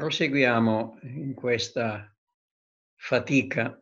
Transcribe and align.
Proseguiamo 0.00 0.98
in 1.02 1.34
questa 1.34 2.10
fatica 2.94 3.78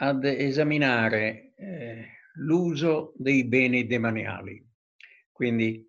ad 0.00 0.24
esaminare 0.24 1.52
eh, 1.54 2.06
l'uso 2.38 3.12
dei 3.14 3.44
beni 3.44 3.86
demaniali. 3.86 4.68
Quindi 5.30 5.88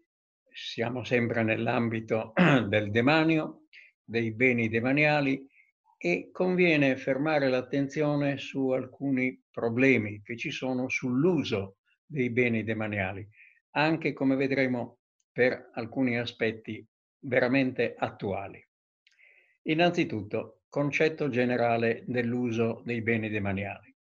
siamo 0.51 1.03
sempre 1.03 1.41
nell'ambito 1.41 2.31
del 2.69 2.91
demanio, 2.91 3.63
dei 4.03 4.31
beni 4.31 4.69
demaniali 4.69 5.43
e 5.97 6.29
conviene 6.31 6.95
fermare 6.95 7.49
l'attenzione 7.49 8.37
su 8.37 8.69
alcuni 8.69 9.43
problemi 9.49 10.21
che 10.21 10.37
ci 10.37 10.51
sono 10.51 10.89
sull'uso 10.89 11.77
dei 12.05 12.29
beni 12.29 12.63
demaniali, 12.63 13.27
anche 13.71 14.13
come 14.13 14.35
vedremo 14.35 14.99
per 15.31 15.71
alcuni 15.73 16.19
aspetti 16.19 16.87
veramente 17.21 17.95
attuali. 17.97 18.63
Innanzitutto, 19.67 20.61
concetto 20.69 21.27
generale 21.29 22.03
dell'uso 22.05 22.81
dei 22.85 23.01
beni 23.01 23.29
demaniali. 23.29 23.95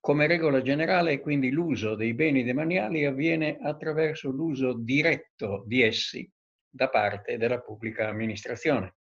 Come 0.00 0.26
regola 0.26 0.60
generale, 0.60 1.20
quindi, 1.20 1.50
l'uso 1.50 1.94
dei 1.94 2.14
beni 2.14 2.42
demaniali 2.42 3.04
avviene 3.04 3.58
attraverso 3.60 4.30
l'uso 4.30 4.72
diretto 4.72 5.62
di 5.66 5.82
essi 5.82 6.28
da 6.68 6.88
parte 6.88 7.36
della 7.36 7.60
pubblica 7.60 8.08
amministrazione. 8.08 8.96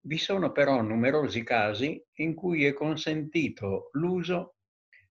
Vi 0.00 0.18
sono 0.18 0.50
però 0.50 0.80
numerosi 0.82 1.44
casi 1.44 2.02
in 2.14 2.34
cui 2.34 2.64
è 2.64 2.72
consentito 2.72 3.90
l'uso 3.92 4.56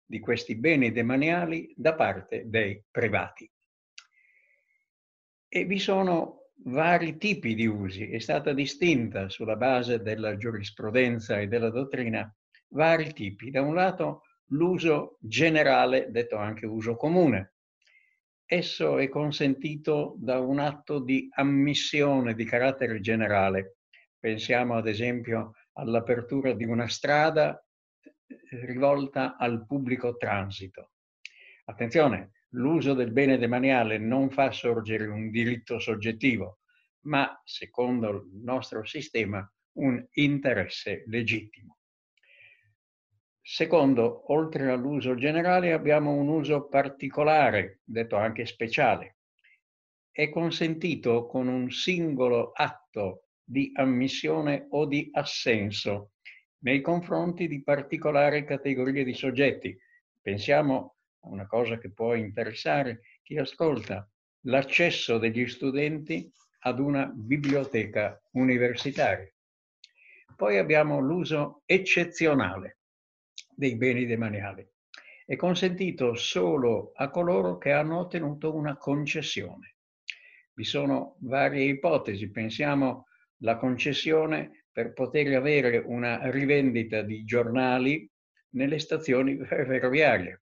di 0.03 0.20
questi 0.20 0.58
beni 0.58 0.91
demaniali 0.91 1.72
da 1.78 1.94
parte 1.95 2.44
dei 2.50 2.84
privati. 2.91 3.50
E 5.48 5.64
vi 5.64 5.80
sono 5.80 6.48
vari 6.65 7.17
tipi 7.17 7.55
di 7.55 7.65
usi, 7.65 8.09
è 8.09 8.19
stata 8.19 8.53
distinta 8.53 9.29
sulla 9.29 9.55
base 9.55 10.02
della 10.02 10.35
giurisprudenza 10.38 11.39
e 11.39 11.47
della 11.47 11.69
dottrina 11.69 12.33
vari 12.69 13.13
tipi. 13.13 13.52
Da 13.52 13.61
un 13.61 13.73
lato 13.73 14.23
l'uso 14.49 15.17
generale, 15.21 16.07
detto 16.09 16.37
anche 16.37 16.65
uso 16.65 16.95
comune. 16.95 17.53
Esso 18.45 18.97
è 18.97 19.07
consentito 19.09 20.15
da 20.17 20.39
un 20.39 20.59
atto 20.59 20.99
di 20.99 21.30
ammissione 21.33 22.33
di 22.33 22.45
carattere 22.45 22.99
generale. 22.99 23.77
Pensiamo 24.19 24.75
ad 24.75 24.87
esempio 24.87 25.53
all'apertura 25.73 26.53
di 26.53 26.65
una 26.65 26.87
strada 26.87 27.63
eh, 28.02 28.65
rivolta 28.65 29.37
al 29.37 29.65
pubblico 29.65 30.17
transito. 30.17 30.91
Attenzione, 31.65 32.31
l'uso 32.53 32.94
del 32.94 33.11
bene 33.11 33.38
demaniale 33.38 33.97
non 33.97 34.30
fa 34.30 34.52
sorgere 34.52 35.05
un 35.05 35.30
diritto 35.30 35.80
soggettivo, 35.80 36.59
ma, 37.02 37.39
secondo 37.44 38.09
il 38.09 38.30
nostro 38.44 38.83
sistema, 38.86 39.47
un 39.73 40.05
interesse 40.14 41.03
legittimo. 41.08 41.77
Secondo, 43.42 44.31
oltre 44.31 44.70
all'uso 44.70 45.16
generale, 45.16 45.73
abbiamo 45.73 46.14
un 46.14 46.27
uso 46.27 46.67
particolare, 46.67 47.80
detto 47.83 48.16
anche 48.16 48.45
speciale. 48.45 49.17
È 50.11 50.30
consentito 50.30 51.25
con 51.25 51.47
un 51.47 51.72
singolo 51.72 52.52
atto 52.52 53.30
di 53.44 53.72
ammissione 53.73 54.67
o 54.70 54.86
di 54.86 55.09
assenso 55.14 56.11
nei 56.59 56.81
confronti 56.81 57.47
di 57.47 57.64
particolari 57.64 58.44
categorie 58.45 59.03
di 59.03 59.14
soggetti. 59.14 59.75
Pensiamo 60.22 60.97
una 61.22 61.45
cosa 61.48 61.78
che 61.78 61.92
può 61.92 62.14
interessare 62.16 63.02
chi 63.23 63.38
ascolta, 63.38 64.09
l'accesso 64.44 65.17
degli 65.17 65.48
studenti 65.48 66.31
ad 66.59 66.80
una 66.80 67.11
biblioteca 67.14 68.21
universitaria. 68.32 69.32
Poi 70.36 70.58
abbiamo 70.58 70.99
l'uso 70.99 71.64
eccezionale 71.66 72.80
dei 73.55 73.76
beni 73.76 74.05
demaniali. 74.05 74.67
È 75.26 75.36
consentito 75.36 76.16
solo 76.16 76.92
a 76.95 77.10
coloro 77.10 77.58
che 77.58 77.72
hanno 77.72 77.99
ottenuto 77.99 78.55
una 78.55 78.77
concessione. 78.77 79.76
Vi 80.54 80.64
sono 80.64 81.17
varie 81.20 81.66
ipotesi, 81.66 82.32
pensiamo 82.32 83.05
alla 83.42 83.58
concessione 83.58 84.66
per 84.72 84.93
poter 84.93 85.36
avere 85.36 85.77
una 85.77 86.30
rivendita 86.32 87.02
di 87.02 87.23
giornali 87.26 88.10
nelle 88.52 88.80
stazioni 88.80 89.38
ferroviarie. 89.45 90.42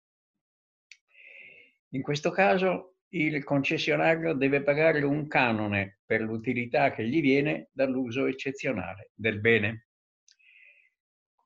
In 1.91 2.01
questo 2.01 2.31
caso 2.31 2.97
il 3.09 3.43
concessionario 3.43 4.33
deve 4.33 4.61
pagare 4.61 5.01
un 5.03 5.27
canone 5.27 5.99
per 6.05 6.21
l'utilità 6.21 6.91
che 6.91 7.07
gli 7.07 7.21
viene 7.21 7.69
dall'uso 7.71 8.25
eccezionale 8.25 9.11
del 9.13 9.39
bene. 9.39 9.87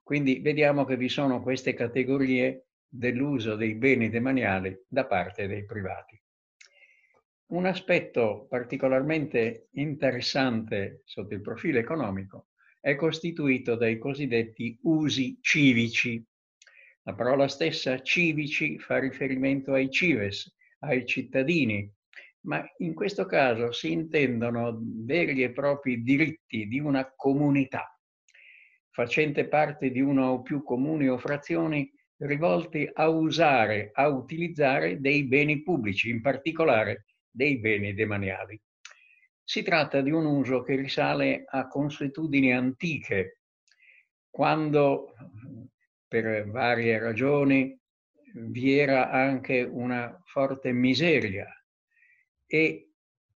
Quindi 0.02 0.40
vediamo 0.40 0.84
che 0.84 0.98
vi 0.98 1.10
sono 1.10 1.42
queste 1.42 1.74
categorie 1.74 2.66
dell'uso 2.88 3.56
dei 3.56 3.76
beni 3.76 4.10
demaniali 4.10 4.86
da 4.88 5.06
parte 5.06 5.48
dei 5.48 5.64
privati. 5.64 6.22
Un 7.52 7.66
aspetto 7.66 8.48
particolarmente 8.50 9.68
interessante 9.74 11.02
sotto 11.06 11.34
il 11.34 11.42
profilo 11.42 11.80
economico 11.80 12.48
è 12.80 12.96
costituito 12.96 13.76
dai 13.76 13.98
cosiddetti 13.98 14.80
usi 14.84 15.38
civici. 15.42 16.26
La 17.04 17.16
parola 17.16 17.48
stessa 17.48 18.02
civici 18.02 18.78
fa 18.78 19.00
riferimento 19.00 19.74
ai 19.74 19.90
cives, 19.90 20.56
ai 20.80 21.06
cittadini, 21.06 21.92
ma 22.42 22.64
in 22.78 22.94
questo 22.94 23.26
caso 23.26 23.72
si 23.72 23.92
intendono 23.92 24.80
veri 24.82 25.44
e 25.44 25.52
propri 25.52 26.02
diritti 26.04 26.68
di 26.68 26.80
una 26.80 27.12
comunità 27.16 27.92
facente 28.92 29.48
parte 29.48 29.90
di 29.90 30.02
una 30.02 30.32
o 30.32 30.42
più 30.42 30.64
comuni 30.64 31.08
o 31.08 31.18
frazioni 31.18 31.90
rivolti 32.18 32.88
a 32.92 33.08
usare, 33.08 33.90
a 33.94 34.08
utilizzare 34.08 35.00
dei 35.00 35.26
beni 35.26 35.64
pubblici, 35.64 36.10
in 36.10 36.22
particolare 36.22 37.06
dei 37.30 37.58
beni 37.58 37.94
demaniali. 37.94 38.62
Si 39.44 39.64
tratta 39.64 40.02
di 40.02 40.12
un 40.12 40.26
uso 40.26 40.62
che 40.62 40.76
risale 40.76 41.44
a 41.48 41.68
consuetudini 41.68 42.54
antiche, 42.54 43.40
quando 44.30 45.16
per 46.12 46.46
varie 46.50 47.00
ragioni 47.00 47.74
vi 48.34 48.78
era 48.78 49.12
anche 49.12 49.62
una 49.62 50.22
forte 50.26 50.74
miseria 50.74 51.48
e 52.46 52.90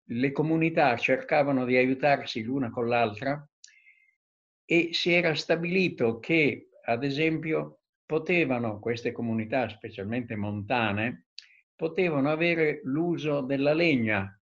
le 0.05 0.31
comunità 0.31 0.97
cercavano 0.97 1.65
di 1.65 1.77
aiutarsi 1.77 2.41
l'una 2.41 2.71
con 2.71 2.87
l'altra 2.87 3.47
e 4.65 4.89
si 4.91 5.11
era 5.11 5.35
stabilito 5.35 6.17
che, 6.17 6.69
ad 6.85 7.03
esempio, 7.03 7.81
potevano 8.07 8.79
queste 8.79 9.11
comunità, 9.11 9.69
specialmente 9.69 10.35
montane, 10.35 11.25
potevano 11.75 12.31
avere 12.31 12.81
l'uso 12.85 13.41
della 13.41 13.73
legna 13.73 14.35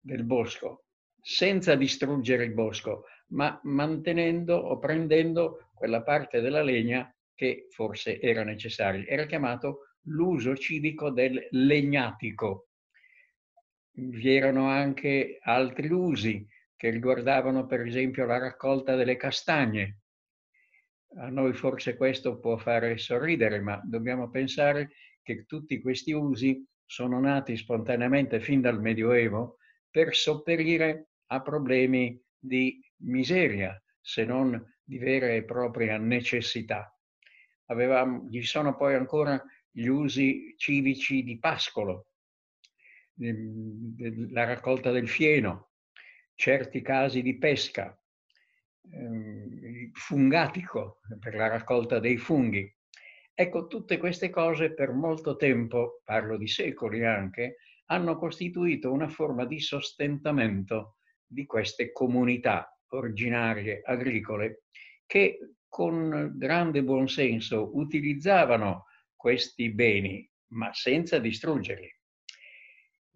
del 0.00 0.24
bosco 0.24 0.86
senza 1.20 1.76
distruggere 1.76 2.42
il 2.42 2.52
bosco, 2.52 3.04
ma 3.28 3.60
mantenendo 3.62 4.56
o 4.56 4.76
prendendo 4.80 5.70
quella 5.72 6.02
parte 6.02 6.40
della 6.40 6.62
legna 6.64 7.08
che 7.36 7.66
forse 7.70 8.18
era 8.18 8.42
necessaria. 8.42 9.06
Era 9.06 9.26
chiamato 9.26 9.90
l'uso 10.06 10.56
civico 10.56 11.10
del 11.10 11.46
legnatico. 11.50 12.70
Vi 13.92 14.34
erano 14.34 14.68
anche 14.68 15.38
altri 15.42 15.88
usi, 15.90 16.44
che 16.74 16.90
riguardavano 16.90 17.66
per 17.66 17.80
esempio 17.82 18.26
la 18.26 18.38
raccolta 18.38 18.96
delle 18.96 19.16
castagne. 19.16 20.00
A 21.18 21.28
noi 21.28 21.54
forse 21.54 21.96
questo 21.96 22.38
può 22.38 22.56
fare 22.56 22.98
sorridere, 22.98 23.60
ma 23.60 23.80
dobbiamo 23.84 24.28
pensare 24.28 24.90
che 25.22 25.44
tutti 25.46 25.80
questi 25.80 26.12
usi 26.12 26.66
sono 26.84 27.20
nati 27.20 27.56
spontaneamente 27.56 28.40
fin 28.40 28.60
dal 28.60 28.80
Medioevo 28.80 29.56
per 29.90 30.14
sopperire 30.14 31.08
a 31.26 31.40
problemi 31.42 32.20
di 32.38 32.80
miseria, 32.98 33.80
se 34.00 34.24
non 34.24 34.62
di 34.82 34.98
vera 34.98 35.28
e 35.28 35.44
propria 35.44 35.96
necessità. 35.96 36.95
Avevamo, 37.66 38.28
ci 38.30 38.42
sono 38.42 38.76
poi 38.76 38.94
ancora 38.94 39.42
gli 39.70 39.86
usi 39.86 40.54
civici 40.56 41.22
di 41.22 41.38
pascolo, 41.38 42.12
ehm, 43.18 44.30
la 44.30 44.44
raccolta 44.44 44.90
del 44.90 45.08
fieno, 45.08 45.70
certi 46.34 46.80
casi 46.82 47.22
di 47.22 47.36
pesca, 47.38 47.98
ehm, 48.90 49.90
fungatico 49.92 51.00
per 51.18 51.34
la 51.34 51.48
raccolta 51.48 51.98
dei 51.98 52.16
funghi. 52.16 52.72
Ecco, 53.34 53.66
tutte 53.66 53.98
queste 53.98 54.30
cose 54.30 54.72
per 54.72 54.92
molto 54.92 55.36
tempo, 55.36 56.00
parlo 56.04 56.38
di 56.38 56.48
secoli 56.48 57.04
anche, 57.04 57.56
hanno 57.86 58.16
costituito 58.16 58.92
una 58.92 59.08
forma 59.08 59.44
di 59.44 59.60
sostentamento 59.60 60.96
di 61.26 61.44
queste 61.44 61.92
comunità 61.92 62.78
originarie 62.88 63.82
agricole 63.84 64.62
che 65.04 65.38
con 65.76 66.32
grande 66.38 66.82
buonsenso 66.82 67.76
utilizzavano 67.76 68.86
questi 69.14 69.68
beni, 69.68 70.26
ma 70.52 70.72
senza 70.72 71.18
distruggerli. 71.18 71.94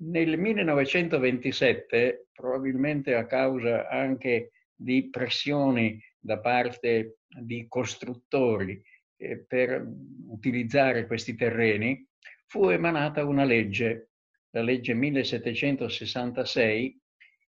Nel 0.03 0.39
1927, 0.39 2.27
probabilmente 2.31 3.15
a 3.15 3.25
causa 3.25 3.89
anche 3.89 4.51
di 4.75 5.09
pressioni 5.09 5.99
da 6.19 6.39
parte 6.39 7.21
di 7.31 7.65
costruttori 7.67 8.79
eh, 9.17 9.39
per 9.39 9.83
utilizzare 10.29 11.07
questi 11.07 11.35
terreni, 11.37 12.07
fu 12.45 12.69
emanata 12.69 13.25
una 13.25 13.45
legge, 13.45 14.11
la 14.51 14.61
legge 14.61 14.93
1766, 14.93 17.01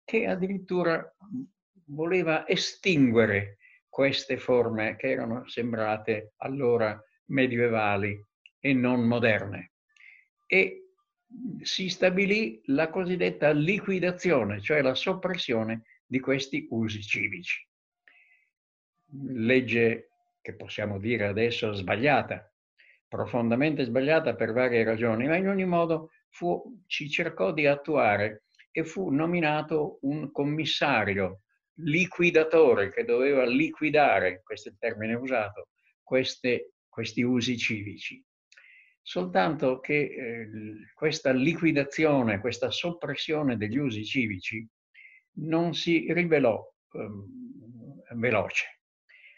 che 0.04 0.28
addirittura 0.28 1.04
voleva 1.86 2.48
estinguere 2.48 3.58
queste 3.90 4.38
forme 4.38 4.96
che 4.96 5.10
erano 5.10 5.48
sembrate 5.48 6.34
allora 6.38 7.02
medievali 7.26 8.24
e 8.60 8.74
non 8.74 9.02
moderne. 9.02 9.72
E 10.46 10.92
si 11.62 11.90
stabilì 11.90 12.62
la 12.66 12.90
cosiddetta 12.90 13.52
liquidazione, 13.52 14.62
cioè 14.62 14.82
la 14.82 14.96
soppressione 14.96 15.84
di 16.06 16.20
questi 16.20 16.68
usi 16.70 17.02
civici. 17.02 17.68
Legge 19.12 20.10
che 20.42 20.56
possiamo 20.56 20.98
dire 21.00 21.28
adesso 21.28 21.74
sbagliata, 21.74 22.52
profondamente 23.08 23.84
sbagliata 23.84 24.36
per 24.36 24.54
varie 24.54 24.84
ragioni, 24.84 25.28
ma 25.28 25.36
in 25.36 25.48
ogni 25.48 25.66
modo 25.66 26.12
fu, 26.30 26.82
ci 26.88 27.10
cercò 27.10 27.52
di 27.52 27.68
attuare 27.68 28.46
e 28.72 28.84
fu 28.84 29.10
nominato 29.10 30.00
un 30.02 30.32
commissario 30.32 31.42
liquidatore 31.84 32.92
che 32.92 33.04
doveva 33.04 33.46
liquidare, 33.46 34.42
questo 34.44 34.70
è 34.70 34.72
il 34.72 34.78
termine 34.78 35.14
usato, 35.16 35.70
queste, 36.02 36.74
questi 36.88 37.22
usi 37.22 37.58
civici. 37.58 38.24
Soltanto 39.02 39.80
che 39.80 39.96
eh, 39.96 40.50
questa 40.94 41.32
liquidazione, 41.32 42.40
questa 42.40 42.70
soppressione 42.70 43.58
degli 43.58 43.78
usi 43.78 44.06
civici 44.06 44.68
non 45.40 45.74
si 45.74 46.12
rivelò 46.14 46.62
eh, 46.92 48.16
veloce, 48.16 48.82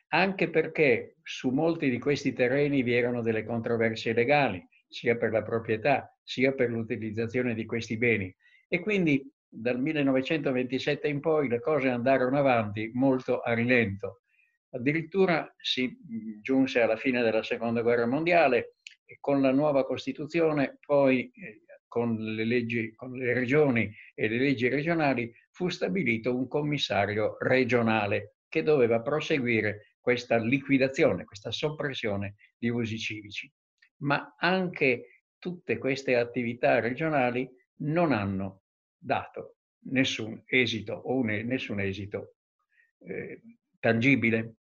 anche 0.10 0.50
perché 0.50 1.18
su 1.24 1.50
molti 1.50 1.90
di 1.90 2.00
questi 2.00 2.34
terreni 2.34 2.84
vi 2.84 2.94
erano 2.94 3.22
delle 3.22 3.46
controversie 3.46 4.14
legali, 4.14 4.66
sia 4.88 5.16
per 5.16 5.32
la 5.32 5.44
proprietà, 5.44 6.14
sia 6.22 6.52
per 6.54 6.70
l'utilizzazione 6.70 7.54
di 7.54 7.66
questi 7.66 7.98
beni. 7.98 8.34
E 8.68 8.80
quindi 8.80 9.26
dal 9.54 9.80
1927 9.80 11.10
in 11.10 11.20
poi 11.20 11.50
le 11.50 11.60
cose 11.60 11.90
andarono 11.90 12.38
avanti 12.38 12.90
molto 12.94 13.42
a 13.42 13.54
rilento. 13.54 14.22
Addirittura 14.70 15.54
si 15.58 15.98
giunse 16.42 16.80
alla 16.80 16.96
fine 16.96 17.22
della 17.22 17.44
Seconda 17.44 17.82
Guerra 17.82 18.06
Mondiale 18.06 18.76
e 19.06 19.18
con 19.20 19.42
la 19.42 19.52
nuova 19.52 19.86
Costituzione, 19.86 20.78
poi 20.80 21.30
eh, 21.32 21.64
con 21.88 22.16
le, 22.16 22.46
leggi, 22.46 22.94
con 22.96 23.12
le 23.12 23.34
regioni 23.34 23.94
e 24.16 24.30
le 24.30 24.38
leggi 24.38 24.70
regionali, 24.70 25.30
fu 25.50 25.68
stabilito 25.68 26.34
un 26.34 26.48
commissario 26.48 27.36
regionale 27.40 28.36
che 28.48 28.64
doveva 28.64 29.02
proseguire 29.02 29.96
questa 30.00 30.38
liquidazione, 30.38 31.26
questa 31.26 31.52
soppressione 31.52 32.36
di 32.58 32.70
usi 32.70 32.98
civici. 32.98 33.52
Ma 34.04 34.36
anche 34.38 35.26
tutte 35.38 35.78
queste 35.78 36.16
attività 36.16 36.80
regionali 36.80 37.50
non 37.82 38.14
hanno 38.14 38.62
dato 39.02 39.56
nessun 39.86 40.44
esito 40.46 40.94
o 40.94 41.24
nessun 41.24 41.80
esito 41.80 42.36
eh, 43.00 43.42
tangibile. 43.80 44.56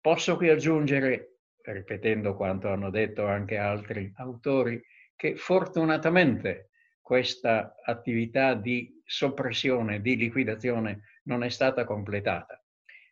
Posso 0.00 0.36
qui 0.36 0.48
aggiungere 0.48 1.40
ripetendo 1.62 2.34
quanto 2.34 2.68
hanno 2.68 2.90
detto 2.90 3.26
anche 3.26 3.56
altri 3.56 4.12
autori, 4.16 4.82
che 5.16 5.36
fortunatamente 5.36 6.70
questa 7.00 7.76
attività 7.82 8.54
di 8.54 9.00
soppressione, 9.04 10.00
di 10.00 10.16
liquidazione 10.16 11.20
non 11.24 11.42
è 11.42 11.48
stata 11.48 11.84
completata, 11.84 12.62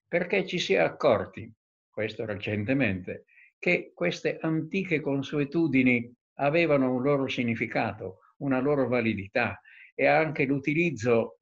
perché 0.07 0.47
ci 0.47 0.59
si 0.59 0.75
è 0.75 0.79
accorti, 0.79 1.51
questo 1.91 2.25
recentemente, 2.25 3.25
che 3.59 3.93
queste 3.95 4.39
antiche 4.41 5.01
consuetudini 5.01 6.13
avevano 6.37 6.95
un 6.95 7.03
loro 7.03 7.29
significato, 7.29 8.19
una 8.39 8.61
loro 8.61 8.89
validità 8.89 9.61
e 9.95 10.07
anche 10.07 10.45
l'utilizzo 10.45 11.39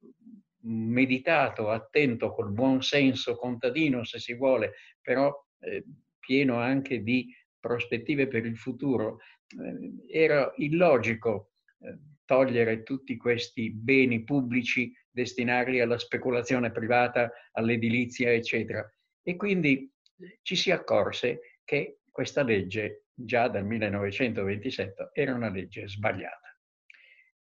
meditato, 0.63 1.69
attento, 1.69 2.33
col 2.33 2.51
buon 2.51 2.81
senso 2.81 3.35
contadino, 3.35 4.03
se 4.03 4.19
si 4.19 4.35
vuole, 4.35 4.73
però 5.01 5.33
eh, 5.59 5.83
pieno 6.19 6.57
anche 6.57 7.01
di 7.01 7.33
prospettive 7.59 8.27
per 8.27 8.45
il 8.45 8.57
futuro, 8.57 9.19
eh, 9.47 10.17
era 10.19 10.51
illogico 10.57 11.51
eh, 11.79 11.97
togliere 12.25 12.83
tutti 12.83 13.17
questi 13.17 13.71
beni 13.71 14.23
pubblici, 14.23 14.93
destinarli 15.09 15.79
alla 15.81 15.97
speculazione 15.97 16.71
privata, 16.71 17.31
all'edilizia, 17.53 18.31
eccetera. 18.31 18.87
E 19.23 19.35
quindi 19.35 19.91
eh, 20.19 20.39
ci 20.41 20.55
si 20.55 20.71
accorse 20.71 21.57
che 21.63 21.99
questa 22.09 22.43
legge, 22.43 23.05
già 23.13 23.47
dal 23.47 23.65
1927, 23.65 25.09
era 25.13 25.33
una 25.33 25.49
legge 25.49 25.87
sbagliata. 25.87 26.50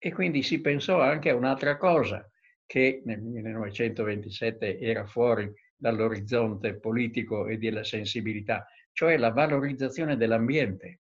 E 0.04 0.12
quindi 0.12 0.42
si 0.42 0.62
pensò 0.62 1.00
anche 1.00 1.30
a 1.30 1.36
un'altra 1.36 1.78
cosa, 1.78 2.28
che 2.66 3.04
nel 3.06 3.22
1927 3.22 4.80
era 4.80 5.06
fuori 5.06 5.48
dall'orizzonte 5.76 6.80
politico 6.80 7.46
e 7.46 7.58
della 7.58 7.84
sensibilità, 7.84 8.66
cioè 8.94 9.16
la 9.18 9.30
valorizzazione 9.30 10.18
dell'ambiente, 10.18 11.02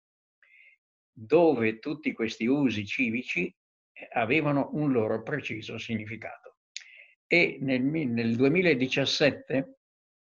dove 1.13 1.79
tutti 1.79 2.13
questi 2.13 2.47
usi 2.47 2.85
civici 2.85 3.47
eh, 3.47 4.09
avevano 4.15 4.71
un 4.73 4.91
loro 4.91 5.23
preciso 5.23 5.79
significato. 5.79 6.57
E 7.29 7.59
nel, 7.61 7.83
nel 7.83 8.35
2017, 8.35 9.77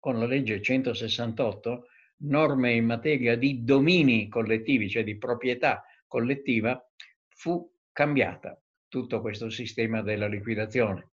con 0.01 0.19
la 0.19 0.27
legge 0.27 0.61
168, 0.61 1.87
norme 2.23 2.73
in 2.73 2.85
materia 2.85 3.37
di 3.37 3.63
domini 3.63 4.27
collettivi, 4.27 4.91
cioè 4.91 5.05
di 5.05 5.17
proprietà 5.19 5.85
collettiva, 6.09 6.85
fu 7.29 7.75
cambiata 7.97 8.61
tutto 8.89 9.23
questo 9.23 9.49
sistema 9.49 10.03
della 10.03 10.27
liquidazione 10.27 11.13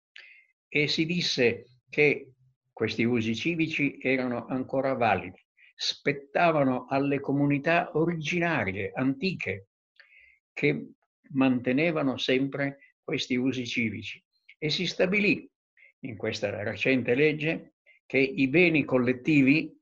e 0.68 0.86
si 0.86 1.06
disse 1.06 1.80
che 1.90 2.34
questi 2.72 3.02
usi 3.02 3.34
civici 3.34 3.98
erano 4.00 4.46
ancora 4.46 4.92
validi, 4.92 5.44
spettavano 5.74 6.86
alle 6.88 7.18
comunità 7.18 7.90
originarie, 7.94 8.92
antiche, 8.94 9.70
che 10.52 10.92
mantenevano 11.30 12.16
sempre 12.16 12.94
questi 13.02 13.34
usi 13.34 13.66
civici. 13.66 14.24
E 14.56 14.70
si 14.70 14.86
stabilì 14.86 15.50
in 16.02 16.16
questa 16.16 16.62
recente 16.62 17.16
legge 17.16 17.74
che 18.06 18.18
i 18.18 18.46
beni 18.46 18.84
collettivi, 18.84 19.76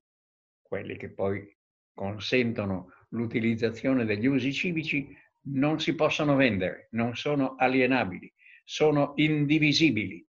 quelli 0.62 0.96
che 0.96 1.10
poi 1.10 1.46
consentono 1.92 2.90
l'utilizzazione 3.10 4.06
degli 4.06 4.24
usi 4.24 4.50
civici, 4.50 5.14
non 5.48 5.80
si 5.80 5.94
possono 5.94 6.34
vendere, 6.34 6.88
non 6.92 7.16
sono 7.16 7.56
alienabili, 7.56 8.32
sono 8.64 9.12
indivisibili 9.16 10.26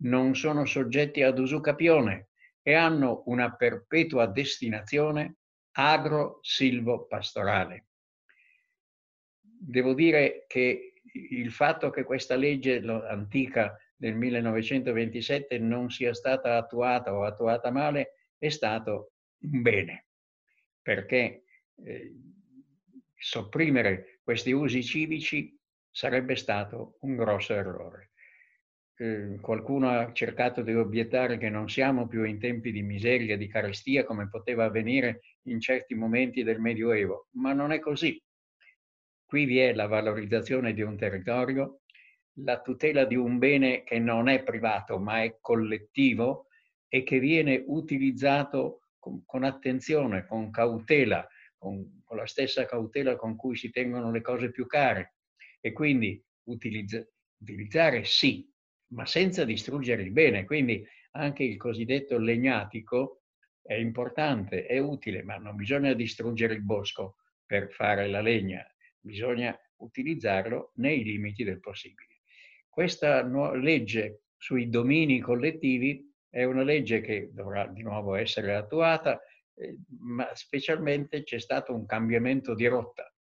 non 0.00 0.36
sono 0.36 0.64
soggetti 0.64 1.22
ad 1.22 1.38
usucapione 1.38 2.30
e 2.62 2.74
hanno 2.74 3.22
una 3.26 3.54
perpetua 3.54 4.26
destinazione 4.26 5.36
agro-silvo-pastorale. 5.72 7.86
Devo 9.40 9.94
dire 9.94 10.46
che 10.46 10.94
il 11.12 11.50
fatto 11.50 11.90
che 11.90 12.04
questa 12.04 12.36
legge 12.36 12.80
antica 13.08 13.76
del 13.96 14.14
1927 14.14 15.58
non 15.58 15.90
sia 15.90 16.14
stata 16.14 16.56
attuata 16.56 17.12
o 17.12 17.24
attuata 17.24 17.70
male 17.70 18.12
è 18.38 18.48
stato 18.48 19.14
un 19.40 19.60
bene, 19.62 20.06
perché 20.80 21.42
eh, 21.84 22.14
sopprimere 23.14 24.19
questi 24.30 24.52
usi 24.52 24.84
civici 24.84 25.58
sarebbe 25.90 26.36
stato 26.36 26.98
un 27.00 27.16
grosso 27.16 27.52
errore. 27.52 28.12
Ehm, 28.98 29.40
qualcuno 29.40 29.88
ha 29.88 30.12
cercato 30.12 30.62
di 30.62 30.72
obiettare 30.72 31.36
che 31.36 31.48
non 31.48 31.68
siamo 31.68 32.06
più 32.06 32.22
in 32.22 32.38
tempi 32.38 32.70
di 32.70 32.80
miseria, 32.80 33.36
di 33.36 33.48
carestia 33.48 34.04
come 34.04 34.28
poteva 34.28 34.66
avvenire 34.66 35.22
in 35.48 35.58
certi 35.58 35.96
momenti 35.96 36.44
del 36.44 36.60
Medioevo, 36.60 37.26
ma 37.38 37.52
non 37.52 37.72
è 37.72 37.80
così. 37.80 38.22
Qui 39.24 39.46
vi 39.46 39.58
è 39.58 39.74
la 39.74 39.88
valorizzazione 39.88 40.74
di 40.74 40.82
un 40.82 40.96
territorio, 40.96 41.80
la 42.44 42.60
tutela 42.60 43.06
di 43.06 43.16
un 43.16 43.36
bene 43.38 43.82
che 43.82 43.98
non 43.98 44.28
è 44.28 44.44
privato 44.44 45.00
ma 45.00 45.24
è 45.24 45.38
collettivo 45.40 46.46
e 46.86 47.02
che 47.02 47.18
viene 47.18 47.64
utilizzato 47.66 48.82
con, 48.96 49.24
con 49.26 49.42
attenzione, 49.42 50.24
con 50.24 50.52
cautela, 50.52 51.26
con, 51.60 52.00
con, 52.04 52.16
la 52.16 52.26
stessa 52.26 52.64
cautela 52.64 53.16
con 53.16 53.36
cui 53.36 53.54
si 53.54 53.70
tengono 53.70 54.10
le 54.10 54.22
cose 54.22 54.50
più 54.50 54.66
care. 54.66 55.16
E 55.60 55.72
quindi 55.72 56.20
utilizza, 56.44 57.06
utilizzare 57.40 58.04
sì, 58.04 58.50
ma 58.92 59.04
senza 59.04 59.44
distruggere 59.44 60.02
il 60.02 60.10
bene. 60.10 60.44
Quindi 60.44 60.82
anche 61.12 61.44
il 61.44 61.58
cosiddetto 61.58 62.18
legnatico 62.18 63.24
è 63.62 63.74
importante, 63.74 64.64
è 64.66 64.78
utile, 64.78 65.22
ma 65.22 65.36
non 65.36 65.54
bisogna 65.54 65.92
distruggere 65.92 66.54
il 66.54 66.62
bosco 66.62 67.16
per 67.44 67.70
fare 67.70 68.08
la 68.08 68.20
legna, 68.20 68.64
bisogna 68.98 69.56
utilizzarlo 69.76 70.72
nei 70.76 71.04
limiti 71.04 71.44
del 71.44 71.60
possibile. 71.60 72.20
questa 72.68 73.22
legge 73.54 74.22
sui 74.36 74.70
domini 74.70 75.20
collettivi 75.20 76.08
è 76.30 76.44
una 76.44 76.62
legge 76.62 77.00
che 77.00 77.30
dovrà 77.32 77.66
di 77.66 77.82
nuovo 77.82 78.14
essere 78.14 78.54
attuata, 78.54 79.20
ma 80.00 80.34
specialmente 80.34 81.22
c'è 81.22 81.38
stato 81.38 81.74
un 81.74 81.86
cambiamento 81.86 82.54
di 82.54 82.66
rotta, 82.66 83.12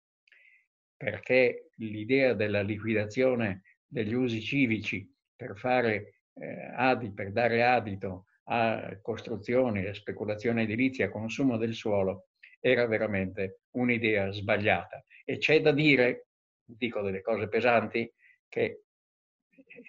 perché 0.97 1.71
l'idea 1.77 2.35
della 2.35 2.63
liquidazione 2.63 3.63
degli 3.87 4.15
usi 4.15 4.41
civici 4.41 5.11
per 5.35 5.57
fare 5.57 6.23
eh, 6.35 6.73
adi, 6.75 7.13
per 7.13 7.33
dare 7.33 7.65
adito 7.65 8.27
a 8.51 8.99
costruzioni, 9.03 9.87
a 9.87 9.95
speculazione 9.95 10.63
edilizia, 10.63 11.07
a 11.07 11.11
consumo 11.11 11.57
del 11.57 11.75
suolo, 11.75 12.29
era 12.61 12.87
veramente 12.87 13.61
un'idea 13.73 14.31
sbagliata. 14.31 15.05
E 15.25 15.39
c'è 15.39 15.61
da 15.61 15.73
dire, 15.73 16.29
dico 16.65 17.03
delle 17.03 17.21
cose 17.21 17.49
pesanti, 17.49 18.11
che 18.49 18.85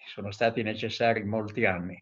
sono 0.07 0.31
stati 0.31 0.61
necessari 0.61 1.23
molti 1.23 1.65
anni 1.65 2.01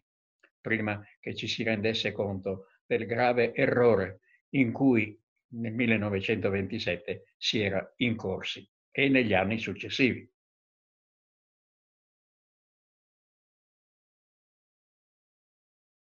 prima 0.60 1.00
che 1.20 1.34
ci 1.34 1.46
si 1.46 1.62
rendesse 1.62 2.12
conto 2.12 2.66
del 2.84 3.06
grave 3.06 3.54
errore 3.54 4.20
in 4.50 4.72
cui 4.72 5.18
nel 5.50 5.72
1927 5.72 7.34
si 7.36 7.60
era 7.60 7.92
incorsi 7.96 8.68
e 8.90 9.08
negli 9.08 9.34
anni 9.34 9.58
successivi. 9.58 10.28